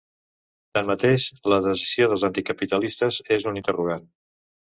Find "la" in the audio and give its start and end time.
1.53-1.59